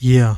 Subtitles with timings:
[0.00, 0.36] Yeah.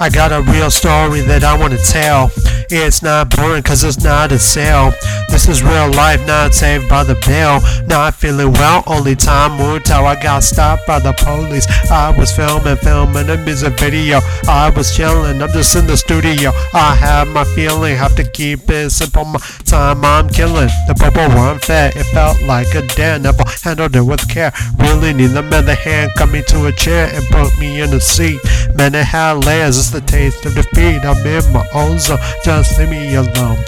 [0.00, 2.30] I got a real story that I want to tell.
[2.70, 4.92] It's not boring cause it's not a sale.
[5.28, 7.60] This is real life, not saved by the bell.
[7.86, 10.06] Not feeling well, only time will tell.
[10.06, 11.66] I got stopped by the police.
[11.90, 14.20] I was filming, filming a music video.
[14.46, 16.52] I was chilling, I'm just in the studio.
[16.74, 19.24] I have my feeling, have to keep it simple.
[19.24, 20.68] My time I'm killing.
[20.86, 23.18] The bubble one fat, it felt like a dare.
[23.18, 24.52] Never handled it with care.
[24.78, 28.00] Really need the other hand, cut me to a chair and put me in a
[28.00, 28.38] seat.
[28.78, 31.04] Man, it had layers the taste of defeat.
[31.04, 33.58] I'm in my own zone, just leave me alone.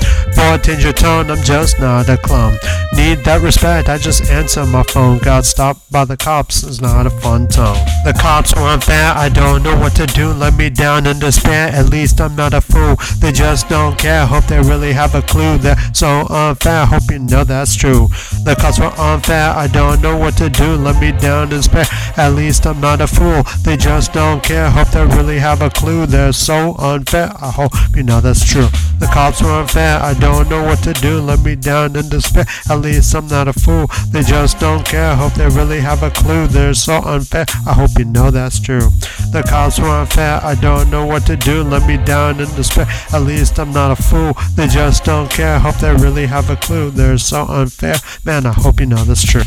[0.62, 2.52] Change your tone, I'm just not a clown.
[2.94, 5.18] Need that respect, I just answer my phone.
[5.18, 7.78] Got stopped by the cops, it's not a fun tone.
[8.04, 10.28] The cops were unfair, I don't know what to do.
[10.28, 12.96] Let me down in despair, at least I'm not a fool.
[13.20, 15.56] They just don't care, hope they really have a clue.
[15.58, 18.08] They're so unfair, hope you know that's true.
[18.44, 20.76] The cops were unfair, I don't know what to do.
[20.76, 23.42] Let me down in despair, at least I'm not a fool.
[23.64, 27.32] They just don't care, hope they really have a clue they're so unfair.
[27.40, 28.68] I hope you know that's true.
[29.00, 29.98] The cops were unfair.
[29.98, 31.20] I don't know what to do.
[31.20, 32.46] Let me down in despair.
[32.70, 33.86] At least I'm not a fool.
[34.12, 35.14] They just don't care.
[35.14, 36.46] Hope they really have a clue.
[36.46, 37.46] They're so unfair.
[37.66, 38.90] I hope you know that's true.
[39.32, 40.40] The cops were unfair.
[40.42, 41.62] I don't know what to do.
[41.62, 42.86] Let me down in despair.
[43.12, 44.34] At least I'm not a fool.
[44.54, 45.58] They just don't care.
[45.58, 46.90] Hope they really have a clue.
[46.90, 47.96] They're so unfair.
[48.24, 49.42] Man, I hope you know that's true.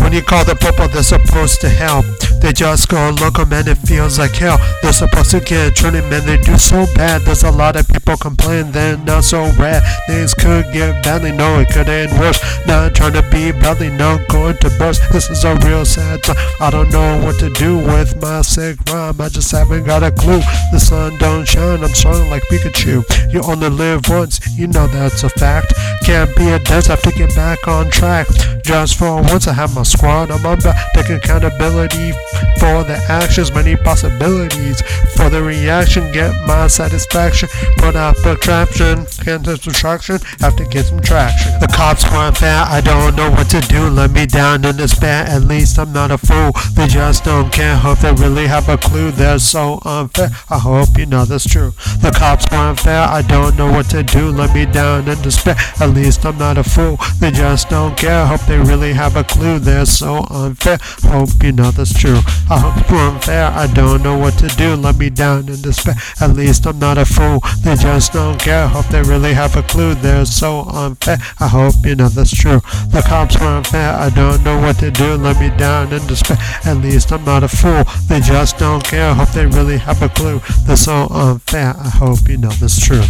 [0.00, 2.04] When you call the people, they're supposed to help.
[2.40, 4.58] They just go look man, it feels like hell.
[4.82, 7.22] They're supposed to get training, man, they do so bad.
[7.22, 9.82] There's a lot of people complain they're not so rad.
[10.16, 12.40] Things could get badly, no, it could end worse.
[12.66, 15.02] Not trying to be badly, no, going to burst.
[15.12, 16.36] This is a real sad time.
[16.58, 19.20] I don't know what to do with my sick rhyme.
[19.20, 20.40] I just haven't got a clue.
[20.72, 23.04] The sun don't shine, I'm strong like Pikachu.
[23.30, 25.74] You only live once, you know that's a fact.
[26.06, 28.26] Can't be a dance, have to get back on track.
[28.66, 30.92] Just for once, I have my squad on my back.
[30.92, 32.10] Take accountability
[32.58, 34.82] for the actions, many possibilities.
[35.14, 37.48] For the reaction, get my satisfaction.
[37.76, 41.60] Put up a traction, can't destruction, have to get some traction.
[41.60, 43.88] The cops weren't fair, I don't know what to do.
[43.88, 46.50] Let me down in despair, at least I'm not a fool.
[46.74, 49.12] They just don't care, hope they really have a clue.
[49.12, 51.72] They're so unfair, I hope you know that's true.
[52.02, 54.30] The cops weren't fair, I don't know what to do.
[54.30, 56.98] Let me down in despair, at least I'm not a fool.
[57.20, 59.58] They just don't care, hope they really have a clue.
[59.58, 62.18] They're so unfair, hope you know that's true.
[62.50, 64.74] I hope you're unfair, I don't know what to do.
[64.74, 67.40] Let me down in despair, at least I'm not a fool.
[67.62, 69.94] They just don't care, hope they really have a clue.
[69.94, 72.60] They're so unfair, I hope you know that's true.
[72.90, 75.14] The cops were unfair, I don't know what to do.
[75.16, 77.84] Let me down in despair, at least I'm not a fool.
[78.08, 80.40] They just don't care, hope they really have a clue.
[80.66, 83.04] They're so unfair, I hope you know that's true.